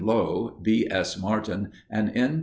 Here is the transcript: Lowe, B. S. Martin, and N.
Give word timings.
Lowe, 0.03 0.57
B. 0.59 0.87
S. 0.89 1.15
Martin, 1.15 1.71
and 1.87 2.09
N. 2.17 2.39